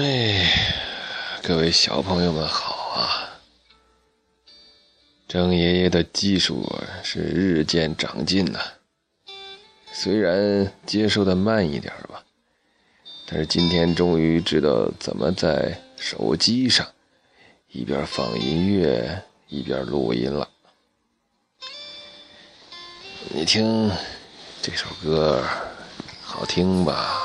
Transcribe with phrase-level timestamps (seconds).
[0.00, 0.48] 哎，
[1.42, 3.40] 各位小朋友们好啊！
[5.26, 6.72] 郑爷爷的技术
[7.02, 8.60] 是日渐长进呐，
[9.90, 12.22] 虽然接受的慢一点吧，
[13.26, 16.86] 但是今天终于知道怎么在手机上
[17.72, 20.48] 一边放音乐一边录音了。
[23.30, 23.90] 你听
[24.62, 25.42] 这首歌
[26.22, 27.20] 好听吧？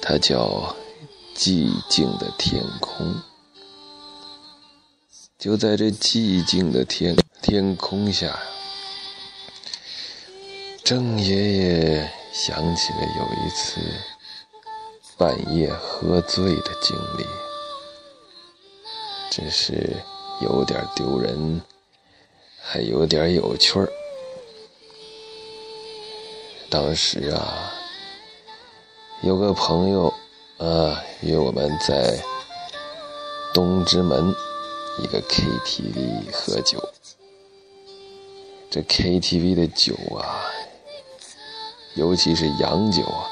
[0.00, 0.76] 它叫。
[1.38, 3.14] 寂静的天空，
[5.38, 8.36] 就在这寂静的天天空下，
[10.82, 13.80] 郑爷爷想起了有一次
[15.16, 17.24] 半夜喝醉的经历，
[19.30, 19.94] 真是
[20.40, 21.62] 有点丢人，
[22.60, 23.88] 还有点有趣儿。
[26.68, 27.72] 当时啊，
[29.22, 30.12] 有个朋友。
[30.58, 32.18] 啊，约我们在
[33.54, 34.34] 东直门
[34.98, 36.82] 一个 KTV 喝酒。
[38.68, 40.50] 这 KTV 的酒啊，
[41.94, 43.30] 尤其是洋酒啊，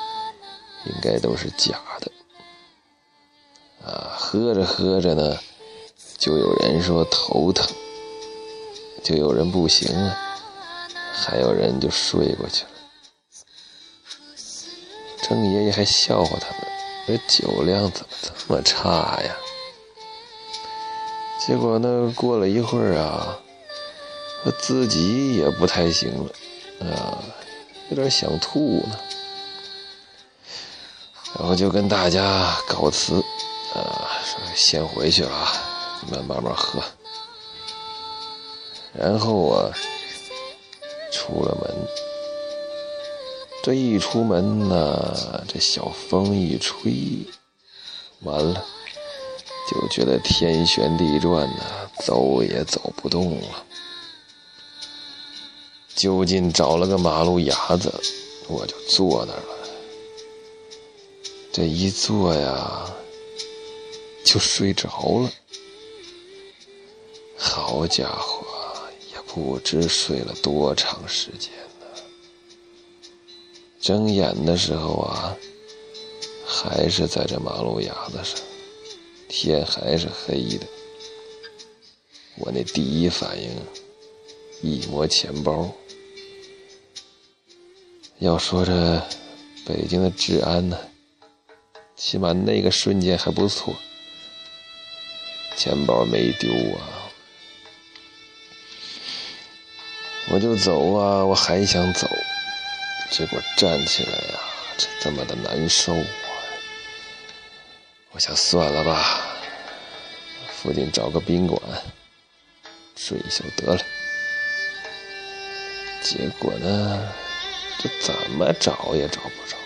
[0.86, 2.12] 应该都是假的。
[3.84, 5.36] 啊，喝着喝着呢，
[6.16, 7.66] 就有人说头疼，
[9.02, 10.16] 就有人不行了，
[11.12, 12.70] 还有人就睡过去了。
[15.22, 16.75] 郑爷爷还笑话他们。
[17.06, 19.36] 这酒量怎么这么差呀？
[21.38, 23.38] 结果呢，过了一会儿啊，
[24.44, 26.32] 我自己也不太行了，
[26.90, 27.22] 啊，
[27.90, 28.98] 有点想吐呢。
[31.38, 33.22] 然后就跟大家告辞，
[33.74, 35.48] 啊，说先回去了，
[36.02, 36.82] 你们慢慢喝。
[38.92, 39.70] 然后我
[41.12, 42.15] 出了门。
[43.66, 47.26] 这一出门呢，这小风一吹，
[48.20, 48.64] 完了
[49.68, 53.64] 就觉得天旋地转呢，走也走不动了。
[55.96, 57.92] 就近找了个马路牙子，
[58.46, 59.68] 我就坐那儿了。
[61.52, 62.88] 这一坐呀，
[64.24, 64.88] 就睡着
[65.18, 65.30] 了。
[67.36, 68.46] 好家伙，
[69.12, 71.50] 也不知睡了多长时间。
[73.86, 75.36] 睁眼的时候啊，
[76.44, 78.36] 还是在这马路牙子上，
[79.28, 80.66] 天还是黑的。
[82.34, 83.48] 我那第一反应，
[84.60, 85.70] 一摸钱包。
[88.18, 89.00] 要说这
[89.64, 90.76] 北京的治安呢，
[91.94, 93.72] 起码那个瞬间还不错，
[95.56, 97.06] 钱包没丢啊。
[100.32, 102.08] 我就走啊，我还想走。
[103.10, 104.40] 结果站起来呀，
[104.76, 106.04] 这这么的难受啊！
[108.12, 109.22] 我想算了吧，
[110.52, 111.60] 附近找个宾馆
[112.94, 113.80] 睡一宿得了。
[116.02, 117.08] 结果呢，
[117.78, 119.56] 这怎么找也找不着。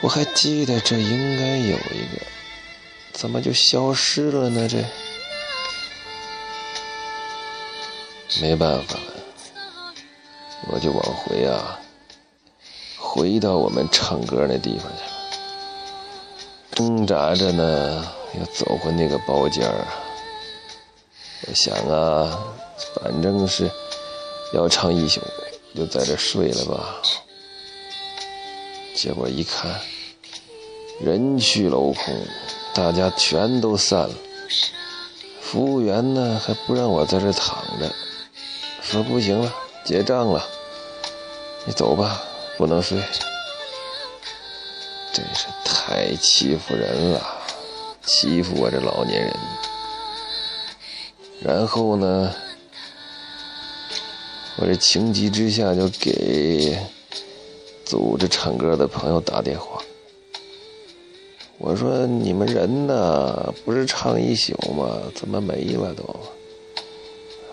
[0.00, 2.22] 我还记得这应该有一个，
[3.12, 4.68] 怎么就消失了呢？
[4.68, 4.82] 这
[8.40, 9.94] 没办法了，
[10.68, 11.78] 我就往回啊。
[13.14, 15.12] 回到我们唱歌那地方去了，
[16.72, 18.04] 挣扎着呢，
[18.36, 19.86] 要走回那个包间儿。
[21.46, 22.36] 我想啊，
[22.96, 23.70] 反正是
[24.52, 25.20] 要唱一宿，
[25.76, 26.96] 就在这睡了吧。
[28.96, 29.80] 结果一看，
[31.00, 32.12] 人去楼空，
[32.74, 34.14] 大家全都散了。
[35.40, 37.88] 服务员呢还不让我在这躺着，
[38.82, 39.54] 说不行了，
[39.84, 40.44] 结账了，
[41.64, 42.20] 你走吧。
[42.56, 42.98] 不能睡，
[45.12, 47.20] 真是太欺负人了，
[48.04, 49.34] 欺负我这老年人。
[51.42, 52.34] 然后呢，
[54.56, 56.78] 我这情急之下就给
[57.84, 59.82] 组织唱歌的朋友打电话，
[61.58, 63.52] 我说：“你们人呢？
[63.64, 65.00] 不是唱一宿吗？
[65.14, 66.04] 怎么没了都？”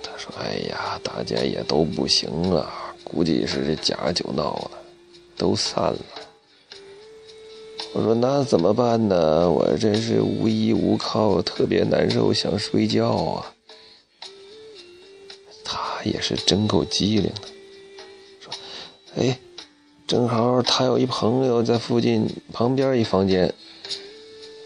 [0.02, 2.72] 他说：“哎呀，大家也都不行了，
[3.04, 4.78] 估计是这假酒闹的。”
[5.42, 6.00] 都散了，
[7.94, 9.50] 我说那怎么办呢？
[9.50, 13.56] 我真是无依无靠，特别难受，想睡觉啊。
[15.64, 17.48] 他也是真够机灵的，
[18.40, 18.54] 说
[19.18, 19.40] ：“哎，
[20.06, 23.52] 正好他有一朋友在附近旁边一房间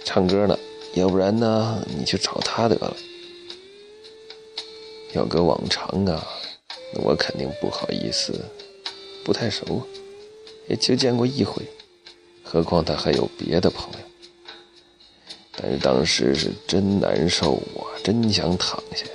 [0.04, 0.60] 唱歌呢，
[0.96, 2.94] 要不然呢，你去找他得了。
[5.14, 6.28] 要搁往常啊，
[6.96, 8.44] 我肯定不好意思，
[9.24, 9.82] 不太熟。”
[10.68, 11.62] 也就见过一回，
[12.44, 14.00] 何况他还有别的朋友。
[15.58, 19.06] 但是当时是真难受啊，真想躺下。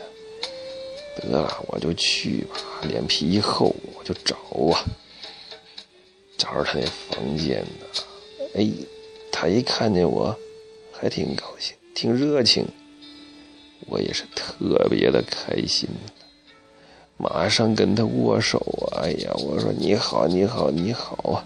[1.16, 2.56] 得了，我就去吧，
[2.88, 4.36] 脸皮一厚，我就找
[4.72, 4.84] 啊，
[6.38, 7.86] 找着他那房间呢。
[8.54, 8.66] 哎，
[9.30, 10.34] 他一看见我，
[10.92, 12.66] 还挺高兴，挺热情。
[13.86, 15.88] 我也是特别的开心，
[17.22, 18.58] 马上跟他握手
[18.90, 19.04] 啊！
[19.04, 21.44] 哎呀，我说你好，你好，你好啊！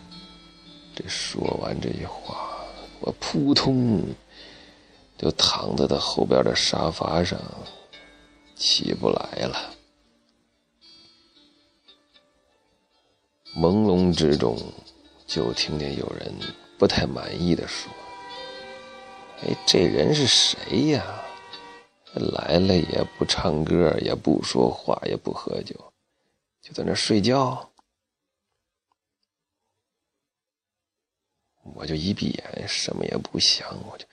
[0.94, 2.64] 这说完这句话，
[3.00, 4.00] 我扑通
[5.18, 7.36] 就躺在他后边的沙发上，
[8.54, 9.74] 起不来了。
[13.56, 14.56] 朦胧之中，
[15.26, 16.32] 就听见有人
[16.78, 17.90] 不太满意的说
[19.42, 21.04] ：“哎，这人是谁呀？
[22.14, 25.74] 来了也不唱歌，也不说话，也不喝酒，
[26.60, 27.70] 就在那睡觉。”
[31.74, 34.04] 我就一闭眼，什么也不想，我就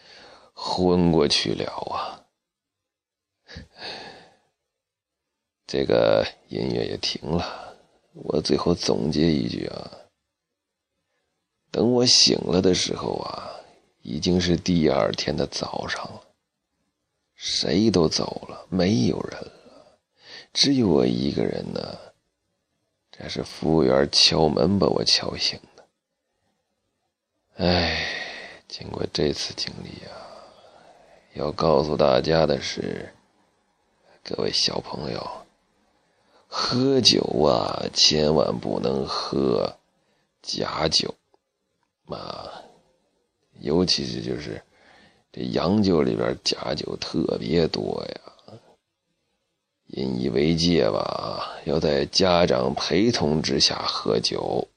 [0.53, 2.23] 昏过去了啊。
[5.67, 7.77] 这个音乐也停了。
[8.13, 9.91] 我最后总结一句啊，
[11.71, 13.51] 等我醒了的时候啊，
[14.01, 16.30] 已经是第二天的早上了，
[17.43, 19.97] 谁都走了，没有人了，
[20.53, 21.97] 只有我一个人呢。
[23.09, 25.83] 这是服务员敲门把我敲醒的。
[27.55, 28.05] 哎，
[28.67, 30.13] 经过这次经历啊，
[31.33, 33.11] 要告诉大家的是，
[34.23, 35.27] 各位小朋友。
[36.47, 39.79] 喝酒啊，千万不能喝
[40.43, 41.15] 假酒，
[42.05, 42.61] 啊，
[43.61, 44.63] 尤其是就是
[45.31, 48.21] 这洋酒里边假酒特别多呀。
[49.87, 54.67] 引以为戒吧，要在家长陪同之下喝酒。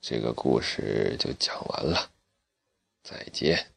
[0.00, 2.10] 这个故事就讲完了，
[3.02, 3.75] 再见。